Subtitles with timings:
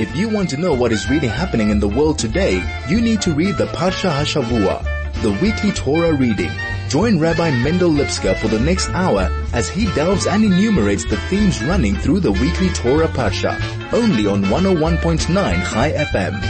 [0.00, 3.20] If you want to know what is really happening in the world today, you need
[3.20, 4.82] to read the Parsha Hashavua,
[5.20, 6.50] the weekly Torah reading.
[6.88, 11.62] Join Rabbi Mendel Lipskar for the next hour as he delves and enumerates the themes
[11.62, 13.60] running through the weekly Torah Parsha,
[13.92, 15.26] only on 101.9
[15.70, 16.42] Chai FM.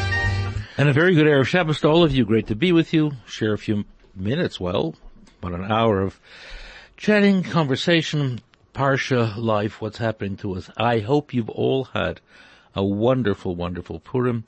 [0.78, 2.24] And a very good Erev Shabbos to all of you.
[2.24, 3.14] Great to be with you.
[3.26, 4.94] Share a few minutes, well,
[5.42, 6.20] about an hour of
[6.96, 8.42] chatting, conversation,
[8.76, 10.70] Parsha life, what's happening to us.
[10.76, 12.20] I hope you've all had
[12.74, 14.44] a wonderful, wonderful Purim.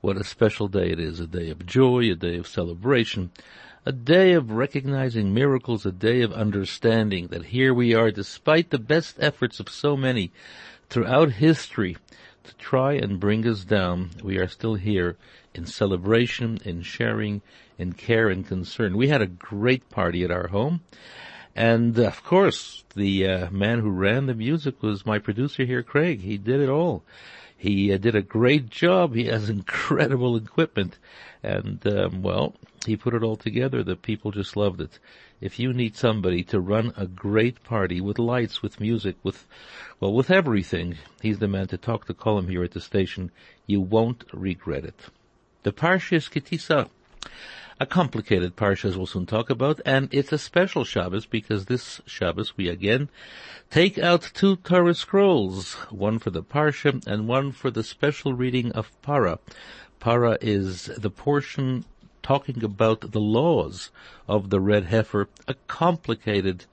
[0.00, 1.20] What a special day it is.
[1.20, 3.30] A day of joy, a day of celebration,
[3.86, 8.78] a day of recognizing miracles, a day of understanding that here we are despite the
[8.78, 10.30] best efforts of so many
[10.88, 11.96] throughout history
[12.44, 14.10] to try and bring us down.
[14.22, 15.16] We are still here
[15.54, 17.42] in celebration, in sharing,
[17.78, 18.96] in care and concern.
[18.96, 20.82] We had a great party at our home.
[21.56, 25.82] And uh, of course, the uh, man who ran the music was my producer here,
[25.82, 26.20] Craig.
[26.20, 27.04] He did it all.
[27.64, 29.14] He uh, did a great job.
[29.14, 30.98] He has incredible equipment.
[31.42, 33.82] And, um, well, he put it all together.
[33.82, 34.98] The people just loved it.
[35.40, 39.46] If you need somebody to run a great party with lights, with music, with,
[39.98, 42.12] well, with everything, he's the man to talk to.
[42.12, 43.30] Call him here at the station.
[43.66, 45.00] You won't regret it.
[45.62, 46.90] The Parsha is Kitisa
[47.80, 52.00] a complicated parsha as we'll soon talk about, and it's a special Shabbos because this
[52.06, 53.08] Shabbos we again
[53.70, 58.70] take out two Torah scrolls, one for the parsha and one for the special reading
[58.72, 59.38] of Para.
[59.98, 61.84] Para is the portion
[62.22, 63.90] talking about the laws
[64.28, 66.66] of the red heifer, a complicated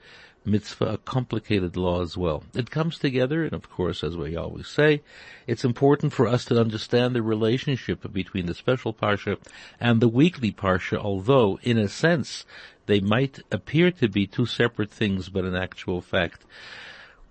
[0.44, 2.44] mitzvah, a complicated law as well.
[2.54, 5.02] It comes together, and of course, as we always say,
[5.46, 9.38] it's important for us to understand the relationship between the special parsha
[9.80, 12.44] and the weekly parsha, although, in a sense,
[12.86, 16.44] they might appear to be two separate things, but in actual fact,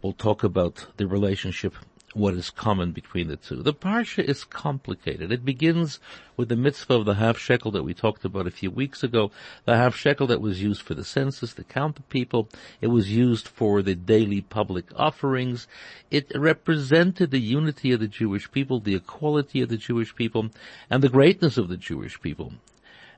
[0.01, 1.75] we'll talk about the relationship
[2.13, 3.63] what is common between the two.
[3.63, 5.31] The parsha is complicated.
[5.31, 5.99] It begins
[6.35, 9.31] with the mitzvah of the half shekel that we talked about a few weeks ago.
[9.65, 12.49] The half shekel that was used for the census to count the people.
[12.81, 15.67] It was used for the daily public offerings.
[16.09, 20.49] It represented the unity of the Jewish people, the equality of the Jewish people,
[20.89, 22.53] and the greatness of the Jewish people.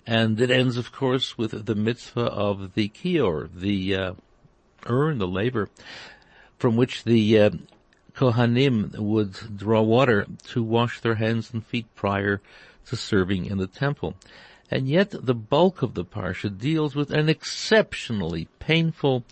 [0.05, 4.13] And it ends, of course, with the mitzvah of the kior, the uh,
[4.85, 5.69] urn, the laver,
[6.57, 7.49] from which the uh,
[8.16, 12.41] Kohanim would draw water to wash their hands and feet prior
[12.85, 14.16] to serving in the temple.
[14.69, 19.24] And yet the bulk of the Parsha deals with an exceptionally painful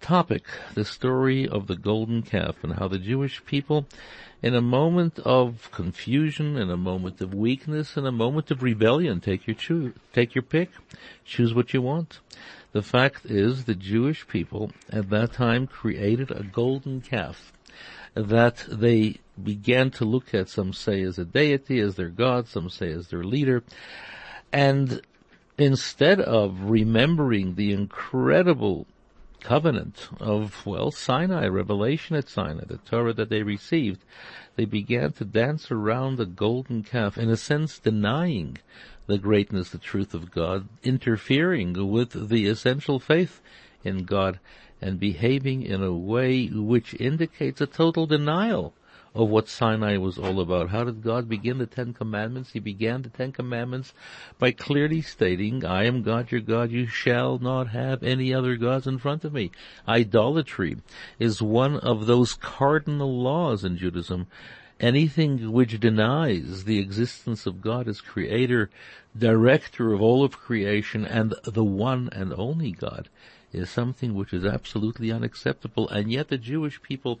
[0.00, 0.44] topic,
[0.74, 3.86] the story of the golden calf and how the Jewish people,
[4.42, 9.20] in a moment of confusion, in a moment of weakness, in a moment of rebellion,
[9.20, 10.70] take your choose, take your pick,
[11.24, 12.20] choose what you want.
[12.72, 17.52] The fact is the Jewish people at that time created a golden calf
[18.14, 22.68] that they began to look at, some say as a deity, as their god, some
[22.68, 23.62] say as their leader.
[24.52, 25.00] And
[25.56, 28.86] instead of remembering the incredible
[29.40, 34.02] covenant of, well, Sinai, revelation at Sinai, the Torah that they received,
[34.56, 38.58] they began to dance around the golden calf, in a sense denying
[39.06, 43.40] the greatness, the truth of God, interfering with the essential faith
[43.84, 44.40] in God
[44.80, 48.74] and behaving in a way which indicates a total denial
[49.14, 50.70] of what Sinai was all about.
[50.70, 52.52] How did God begin the Ten Commandments?
[52.52, 53.92] He began the Ten Commandments
[54.38, 58.86] by clearly stating, I am God your God, you shall not have any other gods
[58.86, 59.50] in front of me.
[59.86, 60.76] Idolatry
[61.18, 64.26] is one of those cardinal laws in Judaism.
[64.78, 68.70] Anything which denies the existence of God as creator,
[69.16, 73.08] director of all of creation, and the one and only God
[73.52, 77.20] is something which is absolutely unacceptable, and yet the Jewish people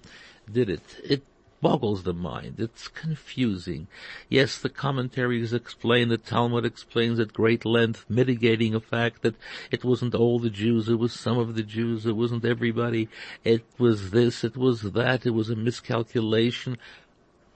[0.50, 1.00] did it.
[1.04, 1.22] It
[1.60, 2.56] boggles the mind.
[2.58, 3.88] It's confusing.
[4.28, 9.34] Yes, the commentaries explain, the Talmud explains at great length, mitigating a fact that
[9.70, 13.08] it wasn't all the Jews, it was some of the Jews, it wasn't everybody,
[13.44, 16.78] it was this, it was that, it was a miscalculation.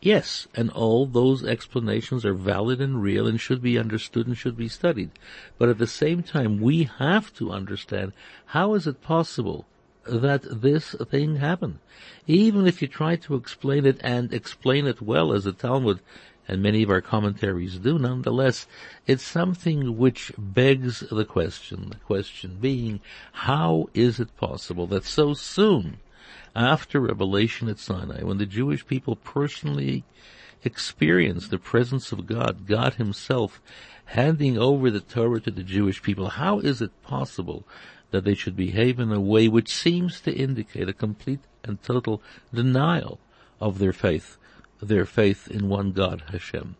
[0.04, 4.56] Yes, and all those explanations are valid and real and should be understood and should
[4.56, 5.12] be studied.
[5.58, 8.12] But at the same time, we have to understand
[8.46, 9.64] how is it possible
[10.04, 11.78] that this thing happened?
[12.26, 16.00] Even if you try to explain it and explain it well as the Talmud
[16.48, 18.66] and many of our commentaries do, nonetheless,
[19.06, 21.90] it's something which begs the question.
[21.90, 22.98] The question being,
[23.30, 25.98] how is it possible that so soon
[26.54, 30.04] after revelation at Sinai, when the Jewish people personally
[30.64, 33.60] experienced the presence of God, God himself
[34.06, 37.64] handing over the Torah to the Jewish people, how is it possible
[38.10, 42.22] that they should behave in a way which seems to indicate a complete and total
[42.52, 43.18] denial
[43.60, 44.36] of their faith?
[44.82, 46.76] their faith in one God, Hashem.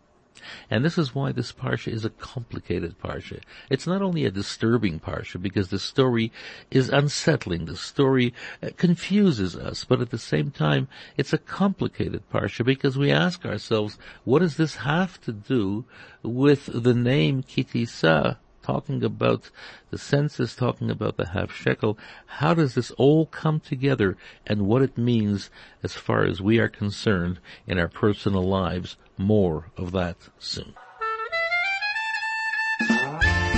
[0.69, 3.41] And this is why this parsha is a complicated parsha.
[3.69, 6.31] It's not only a disturbing parsha because the story
[6.71, 7.65] is unsettling.
[7.65, 10.87] The story uh, confuses us, but at the same time,
[11.17, 15.85] it's a complicated parsha because we ask ourselves, what does this have to do
[16.21, 18.37] with the name Kitisa?
[18.63, 19.51] Talking about
[19.91, 21.97] the census, talking about the half shekel.
[22.25, 24.17] How does this all come together
[24.47, 25.49] and what it means
[25.83, 28.97] as far as we are concerned in our personal lives?
[29.17, 30.73] More of that soon.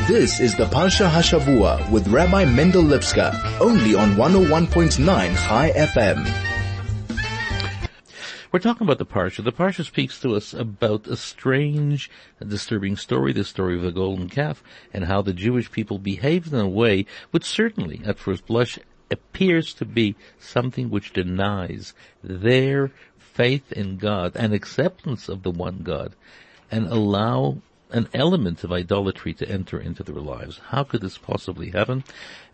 [0.07, 4.97] This is the Parsha Hashavua with Rabbi Mendel Lipskar, only on 101.9
[5.47, 6.54] Chai FM.
[8.55, 9.43] We're talking about the Parsha.
[9.43, 12.09] The Parsha speaks to us about a strange,
[12.39, 14.63] disturbing story, the story of the golden calf,
[14.93, 18.79] and how the Jewish people behaved in a way which certainly, at first blush,
[19.11, 21.93] appears to be something which denies
[22.23, 26.15] their faith in God and acceptance of the one God,
[26.71, 27.57] and allow
[27.91, 30.61] an element of idolatry to enter into their lives.
[30.69, 32.05] How could this possibly happen?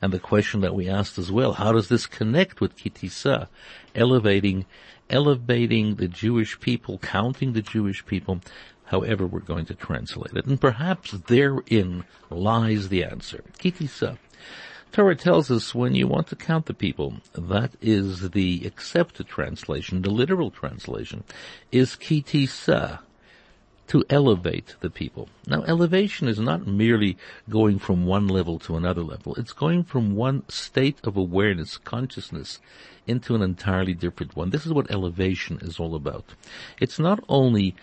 [0.02, 3.50] And the question that we asked as well, how does this connect with Kitisa,
[3.94, 4.66] elevating
[5.12, 8.42] elevating the Jewish people, counting the Jewish people,
[8.86, 10.46] however we're going to translate it.
[10.46, 13.44] And perhaps therein lies the answer.
[13.60, 14.18] Kitisa.
[14.92, 20.02] Torah tells us when you want to count the people, that is the accepted translation,
[20.02, 21.24] the literal translation,
[21.72, 23.00] is kitisa,
[23.92, 25.28] to elevate the people.
[25.46, 27.18] Now elevation is not merely
[27.50, 32.62] going from one level to another level, it's going from one state of awareness, consciousness,
[33.06, 34.52] into an entirely different one.
[34.52, 36.36] This is what elevation is all about.
[36.80, 37.76] It's not only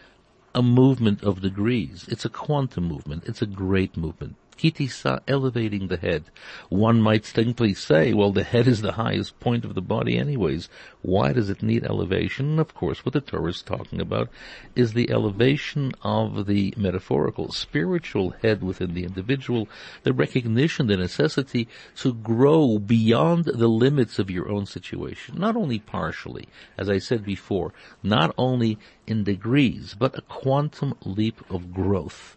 [0.54, 4.36] a movement of degrees, it's a quantum movement, it's a great movement.
[4.58, 6.24] Kitisa, elevating the head.
[6.68, 10.68] One might simply say, well, the head is the highest point of the body anyways.
[11.00, 12.58] Why does it need elevation?
[12.58, 14.28] Of course, what the Torah is talking about
[14.74, 19.68] is the elevation of the metaphorical, spiritual head within the individual,
[20.02, 25.38] the recognition, the necessity to grow beyond the limits of your own situation.
[25.38, 27.72] Not only partially, as I said before,
[28.02, 32.36] not only in degrees, but a quantum leap of growth.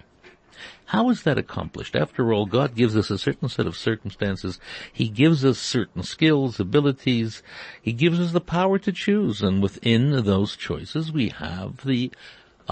[0.85, 1.95] How is that accomplished?
[1.95, 4.59] After all, God gives us a certain set of circumstances.
[4.91, 7.41] He gives us certain skills, abilities.
[7.81, 9.41] He gives us the power to choose.
[9.41, 12.11] And within those choices, we have the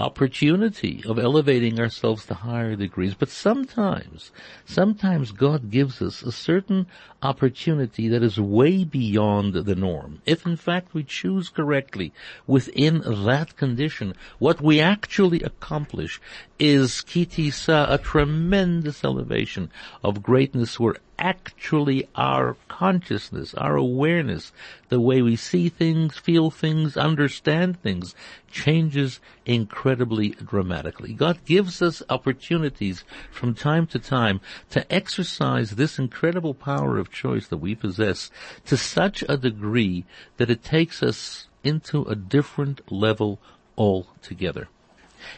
[0.00, 3.14] opportunity of elevating ourselves to higher degrees.
[3.14, 4.32] But sometimes,
[4.64, 6.86] sometimes God gives us a certain
[7.22, 10.22] opportunity that is way beyond the norm.
[10.24, 12.12] If in fact we choose correctly
[12.46, 16.20] within that condition, what we actually accomplish
[16.58, 19.70] is kitisa, a tremendous elevation
[20.02, 24.52] of greatness where actually our consciousness, our awareness,
[24.88, 28.14] the way we see things, feel things, understand things,
[28.50, 31.12] changes incredibly dramatically.
[31.12, 34.40] God gives us opportunities from time to time
[34.70, 38.30] to exercise this incredible power of choice that we possess
[38.64, 40.04] to such a degree
[40.38, 43.38] that it takes us into a different level
[43.76, 44.68] altogether.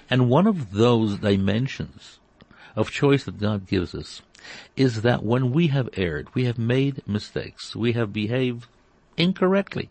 [0.08, 2.20] And one of those dimensions
[2.76, 4.22] of choice that God gives us
[4.76, 8.66] is that when we have erred, we have made mistakes, we have behaved
[9.16, 9.90] incorrectly,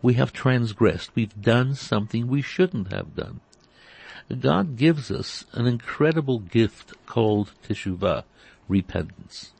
[0.00, 3.40] we have transgressed, we've done something we shouldn't have done.
[4.40, 8.24] God gives us an incredible gift called teshuvah,
[8.68, 9.52] repentance.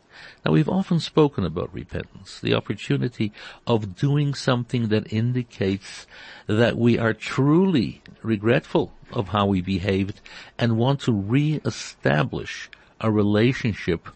[0.45, 3.33] Now we've often spoken about repentance, the opportunity
[3.67, 6.07] of doing something that indicates
[6.47, 10.21] that we are truly regretful of how we behaved
[10.59, 14.09] and want to re-establish a relationship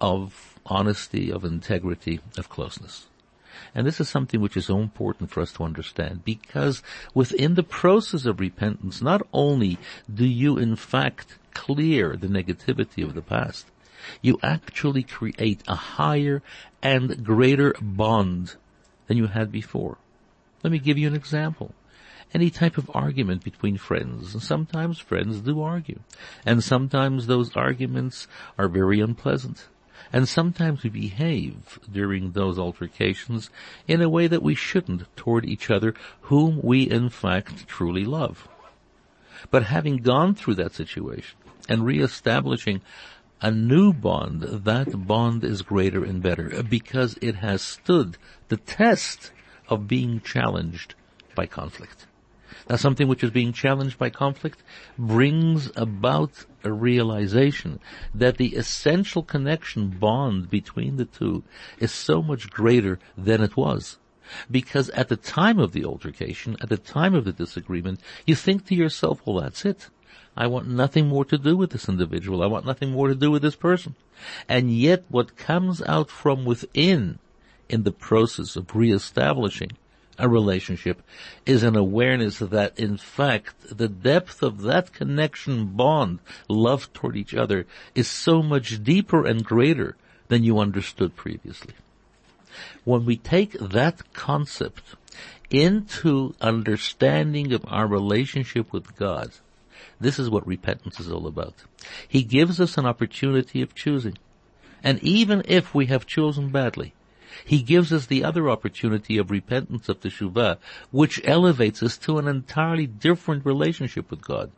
[0.00, 3.06] of honesty, of integrity, of closeness.
[3.74, 6.82] And this is something which is so important for us to understand because
[7.14, 9.78] within the process of repentance, not only
[10.12, 13.66] do you in fact clear the negativity of the past,
[14.22, 16.42] you actually create a higher
[16.82, 18.54] and greater bond
[19.06, 19.98] than you had before.
[20.62, 21.74] Let me give you an example.
[22.34, 26.00] Any type of argument between friends, and sometimes friends do argue,
[26.44, 28.28] and sometimes those arguments
[28.58, 29.66] are very unpleasant.
[30.12, 33.50] And sometimes we behave during those altercations
[33.86, 38.48] in a way that we shouldn't toward each other whom we in fact truly love.
[39.50, 41.36] But having gone through that situation
[41.68, 42.80] and reestablishing
[43.40, 49.30] a new bond, that bond is greater and better because it has stood the test
[49.68, 50.94] of being challenged
[51.36, 52.07] by conflict.
[52.68, 54.62] Now something which is being challenged by conflict
[54.98, 57.80] brings about a realization
[58.14, 61.44] that the essential connection bond between the two
[61.78, 63.98] is so much greater than it was.
[64.50, 68.66] Because at the time of the altercation, at the time of the disagreement, you think
[68.66, 69.88] to yourself, well that's it.
[70.36, 72.42] I want nothing more to do with this individual.
[72.42, 73.94] I want nothing more to do with this person.
[74.48, 77.18] And yet what comes out from within
[77.68, 79.72] in the process of reestablishing
[80.18, 81.02] a relationship
[81.46, 87.34] is an awareness that in fact the depth of that connection bond, love toward each
[87.34, 89.96] other is so much deeper and greater
[90.28, 91.74] than you understood previously.
[92.84, 94.96] When we take that concept
[95.50, 99.30] into understanding of our relationship with God,
[100.00, 101.54] this is what repentance is all about.
[102.06, 104.18] He gives us an opportunity of choosing.
[104.82, 106.92] And even if we have chosen badly,
[107.44, 110.58] he gives us the other opportunity of repentance of teshuvah,
[110.90, 114.50] which elevates us to an entirely different relationship with God.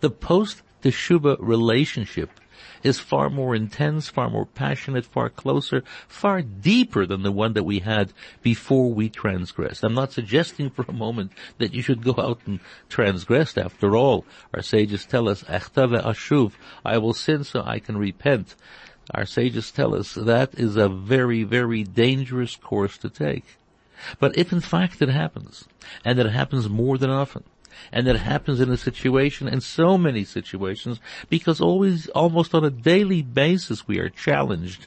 [0.00, 2.30] The post teshuvah relationship
[2.82, 7.64] is far more intense, far more passionate, far closer, far deeper than the one that
[7.64, 8.12] we had
[8.42, 9.84] before we transgressed.
[9.84, 13.56] I'm not suggesting for a moment that you should go out and transgress.
[13.56, 14.24] After all,
[14.54, 16.52] our sages tell us, ashuv,
[16.84, 18.54] I will sin so I can repent.
[19.12, 23.56] Our sages tell us that is a very, very dangerous course to take.
[24.18, 25.66] But if in fact it happens,
[26.04, 27.44] and it happens more than often,
[27.92, 32.70] and it happens in a situation, in so many situations, because always, almost on a
[32.70, 34.86] daily basis, we are challenged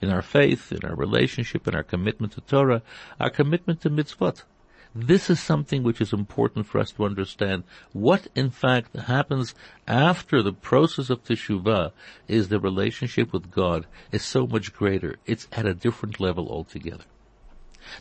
[0.00, 2.82] in our faith, in our relationship, in our commitment to Torah,
[3.18, 4.42] our commitment to mitzvot.
[4.94, 7.62] This is something which is important for us to understand.
[7.92, 9.54] What in fact happens
[9.86, 11.92] after the process of teshuvah
[12.26, 15.14] is the relationship with God is so much greater.
[15.26, 17.04] It's at a different level altogether.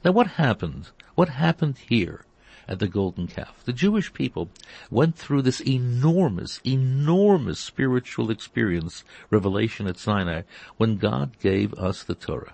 [0.03, 0.89] Now what happened?
[1.13, 2.25] What happened here?
[2.67, 3.63] at the golden calf.
[3.65, 4.51] The Jewish people
[4.91, 10.43] went through this enormous, enormous spiritual experience, revelation at Sinai,
[10.77, 12.53] when God gave us the Torah.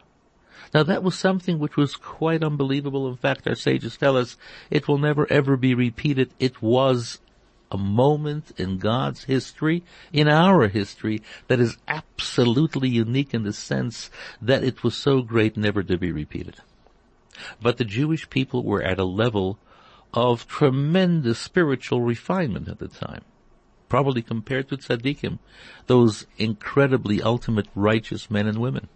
[0.74, 3.08] Now that was something which was quite unbelievable.
[3.08, 4.38] In fact, our sages tell us
[4.70, 6.32] it will never ever be repeated.
[6.40, 7.20] It was
[7.72, 9.84] a moment in God's history,
[10.14, 14.10] in our history, that is absolutely unique in the sense
[14.42, 16.56] that it was so great never to be repeated.
[17.62, 19.60] But the Jewish people were at a level
[20.14, 23.24] of tremendous spiritual refinement at the time.
[23.90, 25.40] Probably compared to tzaddikim,
[25.88, 28.88] those incredibly ultimate righteous men and women.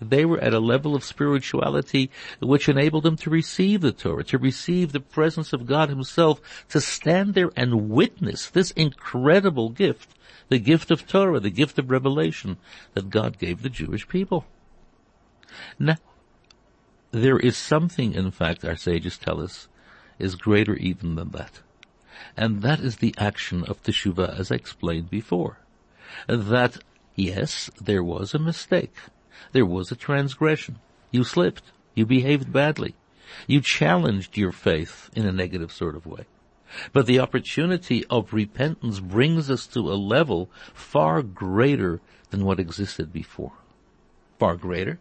[0.00, 4.38] They were at a level of spirituality which enabled them to receive the Torah, to
[4.38, 10.14] receive the presence of God himself, to stand there and witness this incredible gift,
[10.48, 12.56] the gift of Torah, the gift of revelation
[12.94, 14.44] that God gave the Jewish people.
[15.78, 15.96] Now,
[17.10, 19.68] there is something, in fact, our sages tell us,
[20.18, 21.60] is greater even than that.
[22.36, 25.58] And that is the action of teshuvah as I explained before.
[26.26, 26.78] That,
[27.14, 28.94] yes, there was a mistake.
[29.52, 30.78] There was a transgression.
[31.10, 31.72] You slipped.
[31.94, 32.94] You behaved badly.
[33.46, 36.26] You challenged your faith in a negative sort of way.
[36.92, 42.00] But the opportunity of repentance brings us to a level far greater
[42.30, 43.52] than what existed before.
[44.38, 44.98] Far greater?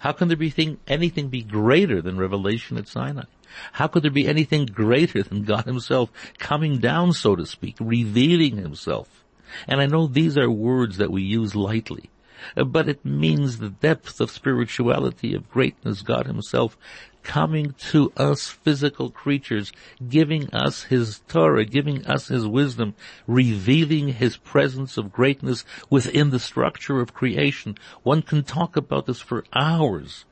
[0.00, 3.24] How can there be thing, anything be greater than revelation at Sinai?
[3.72, 8.56] How could there be anything greater than God himself coming down, so to speak, revealing
[8.56, 9.24] himself?
[9.68, 12.10] And I know these are words that we use lightly,
[12.54, 16.76] but it means the depth of spirituality, of greatness, God himself
[17.24, 19.72] coming to us physical creatures,
[20.08, 22.94] giving us His Torah, giving us His wisdom,
[23.26, 27.76] revealing His presence of greatness within the structure of creation.
[28.02, 30.24] One can talk about this for hours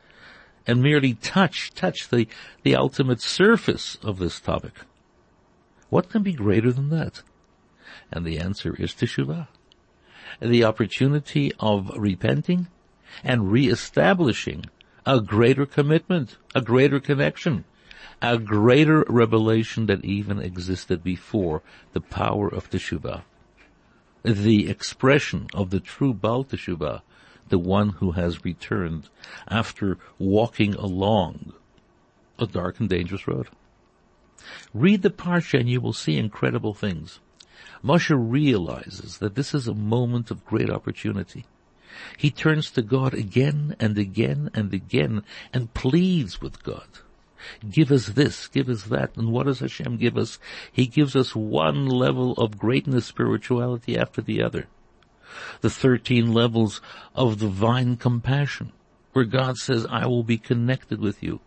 [0.67, 2.29] and merely touch, touch the,
[2.63, 4.75] the ultimate surface of this topic.
[5.89, 7.23] What can be greater than that?
[8.13, 9.49] And the answer is teshuvah.
[10.41, 12.69] The opportunity of repenting
[13.23, 14.67] and reestablishing
[15.05, 17.65] a greater commitment, a greater connection,
[18.21, 21.63] a greater revelation that even existed before
[21.93, 23.23] the power of teshuvah.
[24.23, 27.03] The expression of the true Baal teshuvah
[27.49, 29.11] the one who has returned
[29.47, 31.53] after walking along
[32.39, 33.49] a dark and dangerous road.
[34.73, 37.21] Read the Parsha and you will see incredible things.
[37.85, 41.45] Moshe realizes that this is a moment of great opportunity.
[42.17, 46.87] He turns to God again and again and again and pleads with God.
[47.69, 49.17] Give us this, give us that.
[49.17, 50.39] And what does Hashem give us?
[50.71, 54.69] He gives us one level of greatness spirituality after the other
[55.63, 56.81] the 13 levels
[57.15, 58.73] of divine compassion,
[59.13, 61.41] where God says, I will be connected with you.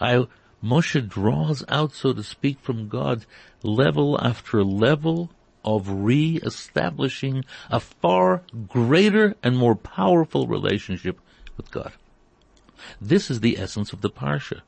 [0.00, 0.26] I,
[0.62, 3.26] Moshe draws out, so to speak, from God
[3.62, 5.30] level after level
[5.64, 11.18] of re-establishing a far greater and more powerful relationship
[11.56, 11.92] with God.
[13.00, 14.62] This is the essence of the Parsha.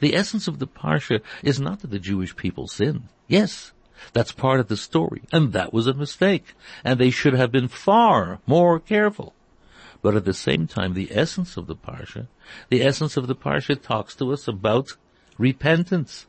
[0.00, 3.08] The essence of the Parsha is not that the Jewish people sinned.
[3.26, 3.72] Yes,
[4.12, 7.68] that's part of the story, and that was a mistake, and they should have been
[7.68, 9.34] far more careful.
[10.02, 12.28] But at the same time, the essence of the Parsha,
[12.68, 14.96] the essence of the Parsha talks to us about
[15.38, 16.26] repentance,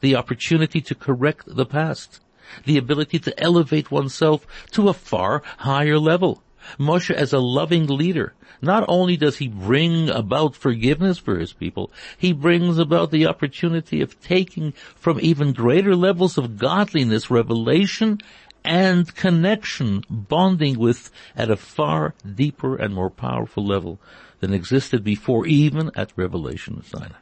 [0.00, 2.20] the opportunity to correct the past,
[2.64, 6.42] the ability to elevate oneself to a far higher level.
[6.78, 11.90] Moshe as a loving leader, not only does he bring about forgiveness for his people,
[12.16, 18.20] he brings about the opportunity of taking from even greater levels of godliness, revelation,
[18.64, 23.98] and connection, bonding with at a far deeper and more powerful level
[24.40, 27.16] than existed before even at Revelation Sinai.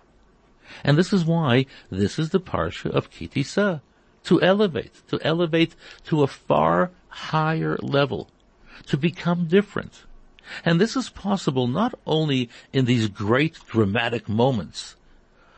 [0.83, 3.81] And this is why this is the Parsha of Ki Tisa.
[4.27, 5.75] To elevate, to elevate
[6.07, 8.29] to a far higher level
[8.87, 10.05] to become different.
[10.65, 14.97] And this is possible not only in these great dramatic moments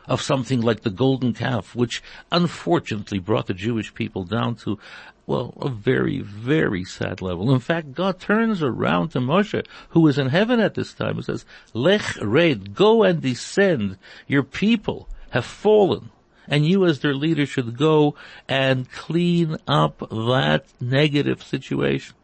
[0.06, 4.78] of something like the golden calf, which unfortunately brought the Jewish people down to,
[5.26, 7.52] well, a very, very sad level.
[7.52, 11.24] In fact, God turns around to Moshe, who is in heaven at this time, and
[11.24, 11.44] says,
[11.74, 13.98] Lech red, go and descend.
[14.26, 16.10] Your people have fallen.
[16.48, 18.14] And you as their leader should go
[18.48, 22.14] and clean up that negative situation.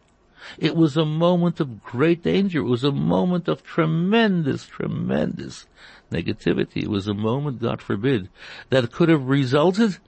[0.59, 2.61] It was a moment of great danger.
[2.61, 5.67] It was a moment of tremendous, tremendous
[6.11, 6.83] negativity.
[6.83, 8.29] It was a moment, God forbid,
[8.71, 9.99] that could have resulted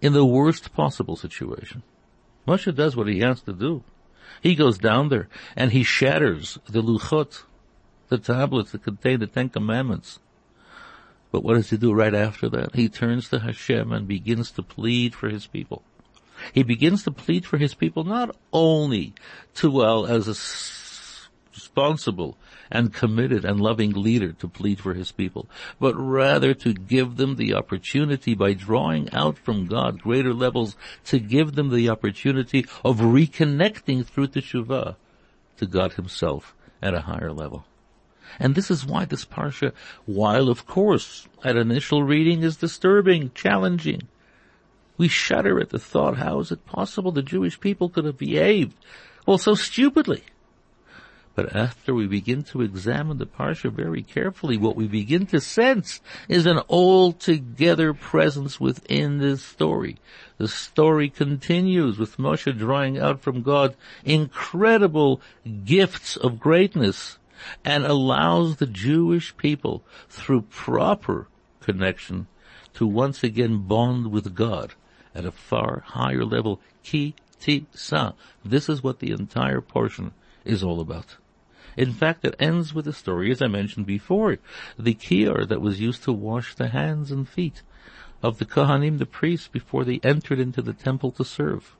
[0.00, 1.82] in the worst possible situation.
[2.46, 3.84] Moshe does what he has to do.
[4.42, 7.44] He goes down there and he shatters the luchot,
[8.08, 10.18] the tablets that contain the Ten Commandments.
[11.32, 12.74] But what does he do right after that?
[12.74, 15.82] He turns to Hashem and begins to plead for his people.
[16.52, 19.14] He begins to plead for his people not only
[19.54, 20.34] to, well, as a
[21.54, 22.36] responsible
[22.70, 25.46] and committed and loving leader to plead for his people,
[25.80, 31.18] but rather to give them the opportunity by drawing out from God greater levels to
[31.18, 34.96] give them the opportunity of reconnecting through teshuvah
[35.56, 37.64] to God himself at a higher level.
[38.38, 39.72] And this is why this parsha,
[40.06, 44.08] while of course at initial reading is disturbing, challenging,
[44.96, 48.76] we shudder at the thought, how is it possible the Jewish people could have behaved,
[49.26, 50.22] well, so stupidly?
[51.34, 56.02] But after we begin to examine the Parsha very carefully, what we begin to sense
[56.28, 59.96] is an altogether presence within this story.
[60.36, 65.22] The story continues with Moshe drawing out from God incredible
[65.64, 67.18] gifts of greatness
[67.64, 71.28] and allows the Jewish people through proper
[71.60, 72.26] connection
[72.74, 74.74] to once again bond with God
[75.14, 76.60] at a far higher level.
[76.82, 78.12] Ki ti sa.
[78.44, 80.12] This is what the entire portion
[80.44, 81.16] is all about.
[81.76, 84.38] In fact, it ends with a story, as I mentioned before,
[84.78, 87.62] the kior that was used to wash the hands and feet
[88.22, 91.76] of the Kohanim, the priests, before they entered into the temple to serve.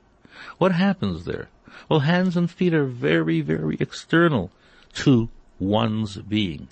[0.57, 1.49] What happens there?
[1.89, 4.51] Well, hands and feet are very, very external
[4.95, 5.29] to
[5.63, 6.67] one's being.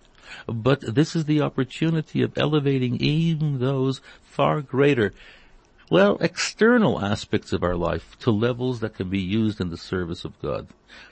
[0.47, 5.13] But this is the opportunity of elevating even those far greater
[5.91, 10.23] well, external aspects of our life to levels that can be used in the service
[10.23, 10.67] of God.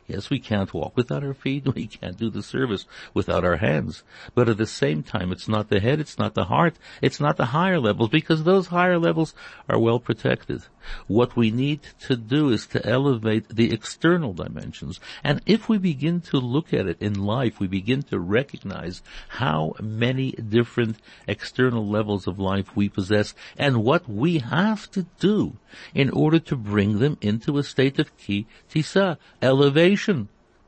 [0.08, 1.68] Yes, we can't walk without our feet.
[1.80, 4.04] We can't do the service without our hands.
[4.36, 7.38] But at the same time, it's not the head, it's not the heart, it's not
[7.38, 9.34] the higher levels because those higher levels
[9.70, 10.64] are well protected.
[11.08, 15.00] What we need to do is to elevate the external dimensions.
[15.24, 19.74] And if we begin to look at it in life, we begin to recognize how
[19.82, 25.58] many different external levels of life we possess and what we have to do
[25.94, 29.18] in order to bring them into a state of ki tisa,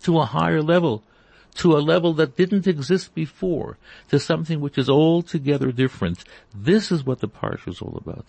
[0.04, 1.04] to a higher level
[1.56, 3.78] to a level that didn't exist before,
[4.10, 6.24] to something which is altogether different.
[6.56, 8.26] This is what the parsha is all about.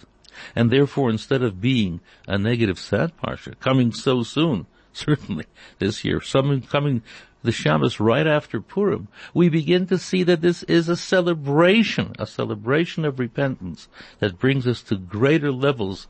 [0.56, 5.46] And therefore, instead of being a negative sad parsha, coming so soon, certainly
[5.78, 7.02] this year, coming
[7.42, 12.26] the Shabbos right after Purim, we begin to see that this is a celebration, a
[12.26, 13.88] celebration of repentance
[14.20, 16.06] that brings us to greater levels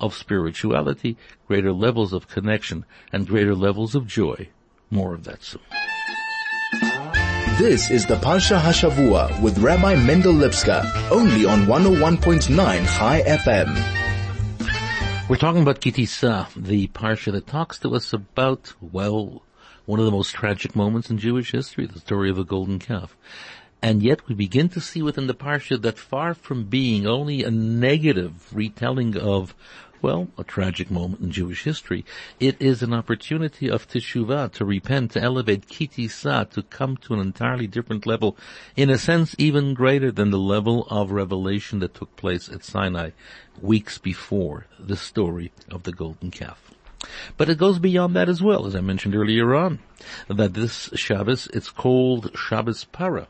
[0.00, 4.48] of spirituality, greater levels of connection, and greater levels of joy.
[4.90, 5.62] More of that soon.
[7.58, 12.48] This is the Parsha Hashavua with Rabbi Mendel Lipskar, only on 101.9
[12.98, 13.94] Chai FM.
[15.28, 19.42] We're talking about Ki Tisa, the Parsha that talks to us about, well,
[19.86, 23.16] one of the most tragic moments in Jewish history, the story of the golden calf.
[23.84, 27.50] And yet we begin to see within the Parsha that far from being only a
[27.50, 29.54] negative retelling of
[30.00, 32.02] well, a tragic moment in Jewish history.
[32.40, 37.20] It is an opportunity of teshuvah, to repent, to elevate kitisa, to come to an
[37.20, 38.38] entirely different level,
[38.74, 43.10] in a sense even greater than the level of revelation that took place at Sinai
[43.60, 46.72] weeks before the story of the golden calf.
[47.36, 49.78] But it goes beyond that as well, as I mentioned earlier on,
[50.28, 53.28] that this Shabbos, it's called Shabbos Para.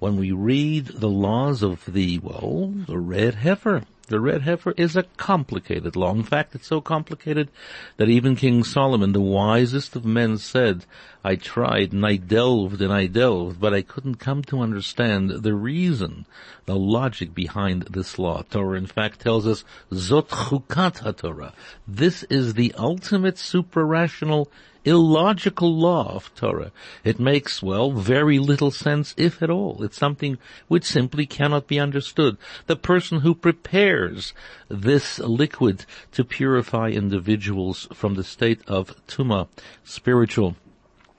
[0.00, 4.96] When we read the laws of the, well, the red heifer, the red heifer is
[4.96, 6.14] a complicated law.
[6.14, 7.50] In fact, it's so complicated
[7.98, 10.86] that even King Solomon, the wisest of men, said,
[11.22, 15.54] I tried and I delved and I delved, but I couldn't come to understand the
[15.54, 16.24] reason,
[16.64, 18.42] the logic behind this law.
[18.50, 21.52] Torah in fact tells us, Zot chukat Torah.
[21.86, 24.50] This is the ultimate supra-rational
[24.84, 26.72] illogical law of Torah.
[27.04, 29.82] It makes, well, very little sense, if at all.
[29.82, 30.38] It's something
[30.68, 32.36] which simply cannot be understood.
[32.66, 34.32] The person who prepares
[34.68, 39.48] this liquid to purify individuals from the state of tuma,
[39.84, 40.56] spiritual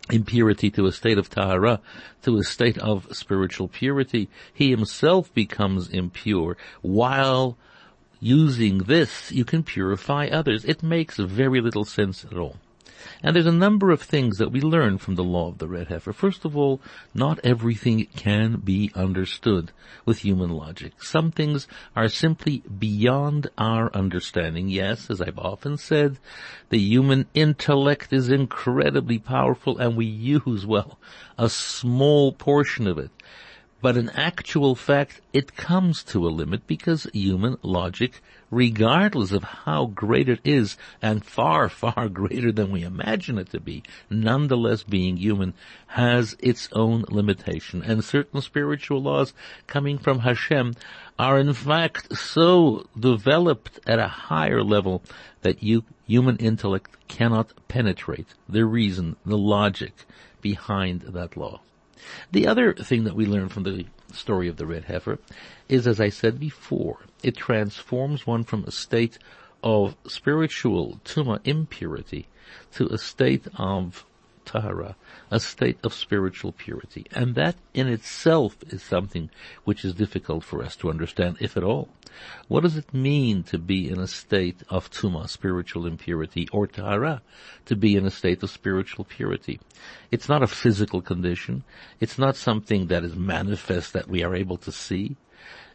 [0.10, 1.80] impurity to a state of tahara,
[2.24, 7.58] to a state of spiritual purity, he himself becomes impure while
[8.20, 10.64] using this, you can purify others.
[10.64, 12.58] It makes very little sense at all.
[13.24, 15.88] And there's a number of things that we learn from the law of the red
[15.88, 16.14] heifer.
[16.14, 16.82] First of all,
[17.14, 19.72] not everything can be understood
[20.06, 21.02] with human logic.
[21.04, 24.70] Some things are simply beyond our understanding.
[24.70, 26.20] Yes, as I've often said,
[26.70, 31.00] the human intellect is incredibly powerful and we use, well,
[31.38, 33.12] a small portion of it.
[33.82, 39.86] But in actual fact, it comes to a limit because human logic regardless of how
[39.86, 45.18] great it is, and far, far greater than we imagine it to be, nonetheless being
[45.18, 45.54] human
[45.88, 47.82] has its own limitation.
[47.82, 49.34] And certain spiritual laws
[49.66, 50.76] coming from Hashem
[51.18, 55.02] are in fact so developed at a higher level
[55.42, 59.94] that you, human intellect cannot penetrate the reason, the logic
[60.42, 61.62] behind that law.
[62.32, 65.20] The other thing that we learn from the story of the red heifer
[65.70, 69.18] is, as I said before, it transforms one from a state
[69.64, 72.28] of spiritual tuma impurity
[72.74, 74.06] to a state of
[74.46, 74.96] tahara,
[75.30, 77.06] a state of spiritual purity.
[77.12, 79.30] And that in itself is something
[79.64, 81.90] which is difficult for us to understand, if at all.
[82.48, 87.22] What does it mean to be in a state of tuma, spiritual impurity, or tahara,
[87.66, 89.60] to be in a state of spiritual purity?
[90.12, 91.64] It's not a physical condition.
[92.00, 95.16] It's not something that is manifest that we are able to see.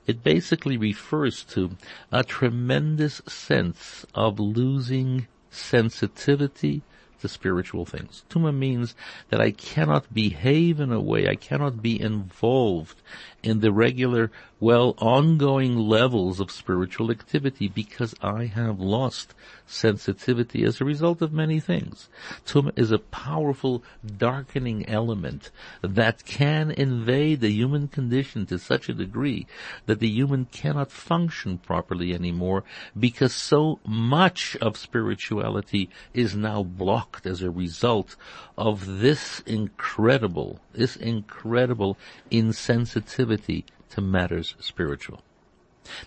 [0.07, 1.77] It basically refers to
[2.13, 6.83] a tremendous sense of losing sensitivity
[7.21, 8.25] to spiritual things.
[8.29, 8.95] Tuma means
[9.31, 13.03] that I cannot behave in a way, I cannot be involved
[13.43, 19.35] in the regular, well, ongoing levels of spiritual activity because I have lost
[19.67, 22.09] sensitivity as a result of many things.
[22.45, 25.51] Tuma is a powerful darkening element
[25.83, 29.47] that can invade the human condition to such a degree
[29.87, 32.65] that the human cannot function properly anymore
[32.99, 38.17] because so much of spirituality is now blocked as a result
[38.57, 41.97] of this incredible, this incredible
[42.31, 45.23] insensitivity to matters spiritual.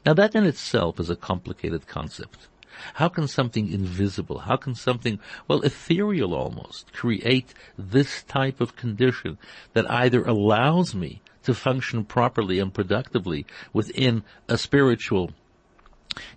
[0.05, 2.47] Now that in itself is a complicated concept.
[2.95, 9.37] How can something invisible, how can something, well, ethereal almost, create this type of condition
[9.73, 15.31] that either allows me to function properly and productively within a spiritual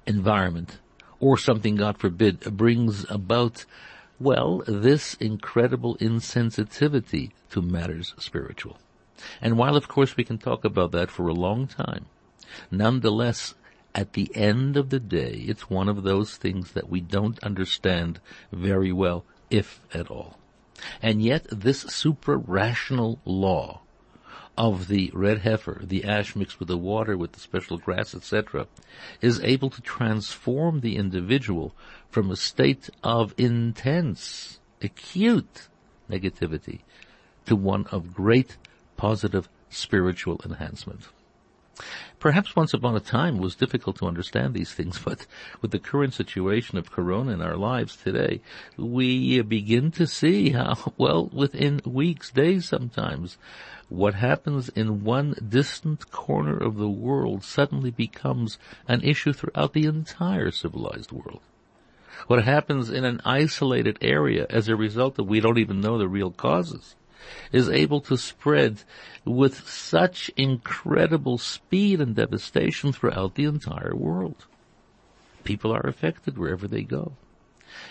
[0.07, 0.79] environment,
[1.21, 3.65] or something, God forbid, brings about
[4.23, 8.79] well, this incredible insensitivity to matters spiritual.
[9.41, 12.07] And while of course we can talk about that for a long time,
[12.71, 13.55] nonetheless,
[13.95, 18.21] at the end of the day, it's one of those things that we don't understand
[18.51, 20.39] very well, if at all.
[21.03, 23.82] And yet this supra-rational law
[24.57, 28.67] of the red heifer, the ash mixed with the water, with the special grass, etc.,
[29.21, 31.75] is able to transform the individual
[32.11, 35.69] from a state of intense, acute
[36.11, 36.81] negativity
[37.47, 38.57] to one of great
[38.97, 41.09] positive spiritual enhancement.
[42.19, 45.27] Perhaps once upon a time it was difficult to understand these things, but
[45.61, 48.41] with the current situation of Corona in our lives today,
[48.77, 53.39] we begin to see how, well, within weeks, days sometimes,
[53.93, 59.85] what happens in one distant corner of the world suddenly becomes an issue throughout the
[59.85, 61.41] entire civilized world
[62.27, 66.09] what happens in an isolated area as a result of we don't even know the
[66.09, 66.95] real causes
[67.53, 68.83] is able to spread
[69.25, 74.47] with such incredible speed and devastation throughout the entire world.
[75.45, 77.13] People are affected wherever they go.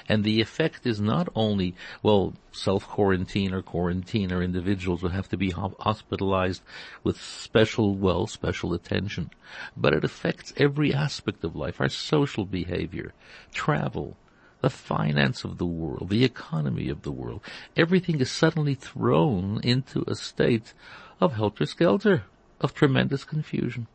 [0.08, 5.38] And the effect is not only, well, self-quarantine or quarantine or individuals will have to
[5.38, 6.62] be hospitalized
[7.04, 9.32] with special, well, special attention,
[9.76, 13.14] but it affects every aspect of life, our social behavior,
[13.54, 14.18] travel,
[14.62, 17.42] the finance of the world, the economy of the world.
[17.76, 20.74] Everything is suddenly thrown into a state
[21.20, 22.24] of helter-skelter,
[22.60, 23.88] of tremendous confusion.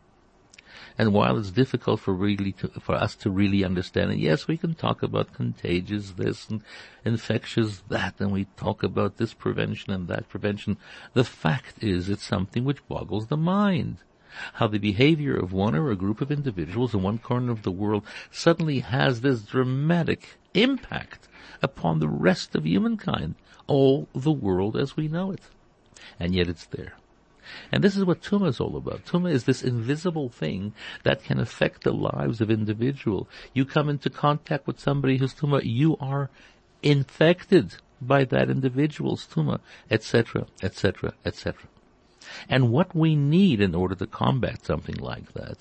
[0.99, 4.57] And while it's difficult for really to, for us to really understand it, yes, we
[4.57, 6.62] can talk about contagious this and
[7.05, 10.77] infectious that, and we talk about this prevention and that prevention.
[11.12, 13.99] The fact is, it's something which boggles the mind.
[14.55, 17.71] How the behavior of one or a group of individuals in one corner of the
[17.71, 21.29] world suddenly has this dramatic impact
[21.62, 23.35] upon the rest of humankind,
[23.67, 25.41] all the world as we know it.
[26.21, 26.95] And yet it's there.
[27.72, 29.04] And this is what Tuma is all about.
[29.04, 33.28] Tuma is this invisible thing that can affect the lives of individual.
[33.52, 36.30] You come into contact with somebody who's Tuma, you are
[36.82, 41.68] infected by that individual's Tuma, etc., etc., etc.
[42.48, 45.59] And what we need in order to combat something like that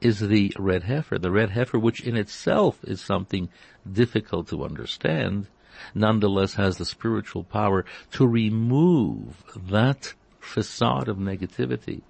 [0.00, 1.18] is the red heifer.
[1.18, 3.48] The red heifer, which in itself is something
[3.90, 5.46] difficult to understand,
[5.94, 10.14] nonetheless has the spiritual power to remove that
[10.44, 12.02] facade of negativity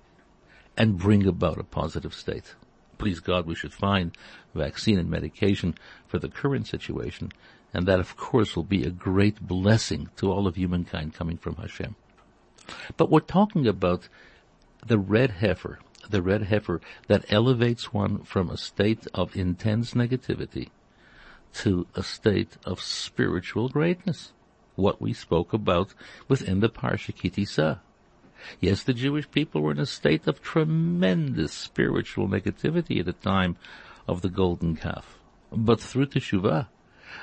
[0.76, 2.54] and bring about a positive state.
[2.98, 4.16] Please God, we should find
[4.54, 5.74] vaccine and medication
[6.06, 7.32] for the current situation,
[7.72, 11.56] and that of course will be a great blessing to all of humankind coming from
[11.56, 11.96] Hashem.
[12.96, 14.08] But we're talking about
[14.86, 20.70] the red heifer, the red heifer that elevates one from a state of intense negativity
[21.54, 24.32] to a state of spiritual greatness.
[24.76, 25.94] What we spoke about
[26.28, 27.80] within the Parsha Ki Tisa.
[28.60, 33.56] Yes, the Jewish people were in a state of tremendous spiritual negativity at the time
[34.06, 35.18] of the golden calf.
[35.52, 36.68] But through Teshuvah,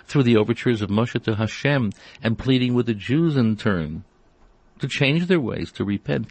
[0.05, 1.91] through the overtures of Moshe to Hashem
[2.23, 4.03] and pleading with the Jews in turn
[4.79, 6.27] to change their ways, to repent,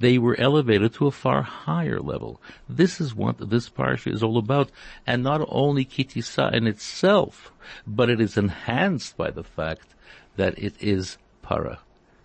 [0.00, 2.40] they were elevated to a far higher level.
[2.68, 4.70] This is what this parsha is all about,
[5.06, 7.52] and not only Ki Tisa in itself,
[7.86, 9.94] but it is enhanced by the fact
[10.36, 11.78] that it is para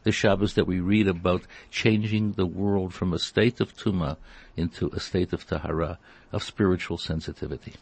[0.03, 4.17] the Shabbos that we read about changing the world from a state of Tuma
[4.55, 5.99] into a state of Tahara,
[6.31, 7.73] of spiritual sensitivity.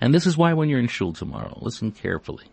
[0.00, 2.46] And this is why when you're in Shul tomorrow, listen carefully.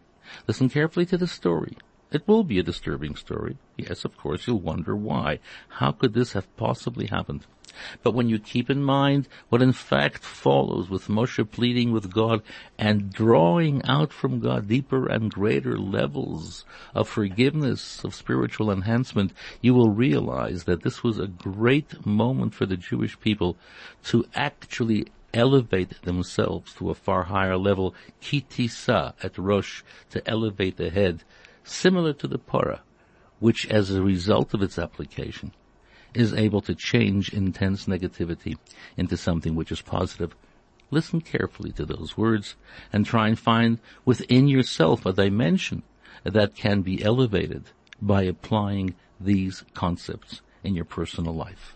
[0.47, 1.77] Listen carefully to the story.
[2.11, 3.57] It will be a disturbing story.
[3.77, 5.39] Yes, of course, you'll wonder why.
[5.67, 7.45] How could this have possibly happened?
[8.03, 12.41] But when you keep in mind what in fact follows with Moshe pleading with God
[12.77, 19.73] and drawing out from God deeper and greater levels of forgiveness, of spiritual enhancement, you
[19.73, 23.57] will realize that this was a great moment for the Jewish people
[24.05, 30.77] to actually elevate themselves to a far higher level, Ki Tisa at Rosh, to elevate
[30.77, 31.23] the head,
[31.63, 32.81] similar to the Torah,
[33.39, 35.51] which as a result of its application
[36.15, 38.57] is able to change intense negativity
[38.97, 40.35] into something which is positive.
[40.91, 42.55] Listen carefully to those words
[42.93, 45.83] and try and find within yourself a dimension
[46.23, 47.65] that can be elevated
[48.01, 51.75] by applying these concepts in your personal life.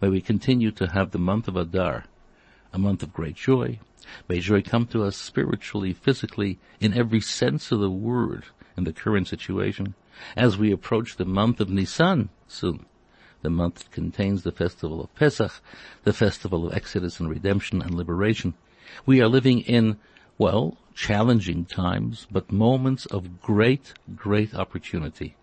[0.00, 2.04] May we continue to have the month of Adar,
[2.72, 3.78] a month of great joy.
[4.28, 8.44] May joy come to us spiritually, physically, in every sense of the word
[8.76, 9.94] in the current situation
[10.36, 12.86] as we approach the month of Nisan soon.
[13.42, 15.62] The month contains the festival of Pesach,
[16.04, 18.52] the festival of Exodus and redemption and liberation.
[19.06, 19.96] We are living in,
[20.36, 25.36] well, challenging times, but moments of great, great opportunity.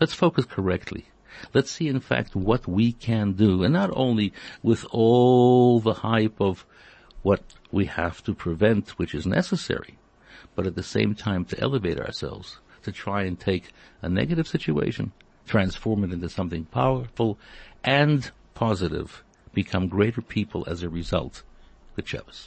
[0.00, 1.06] Let's focus correctly.
[1.52, 6.40] Let's see in fact what we can do, and not only with all the hype
[6.40, 6.66] of
[7.22, 9.98] what we have to prevent, which is necessary,
[10.56, 13.70] but at the same time to elevate ourselves, to try and take
[14.02, 15.12] a negative situation
[15.46, 17.38] transform it into something powerful
[17.82, 21.42] and positive, become greater people as a result.
[21.96, 22.42] Good Shabbos.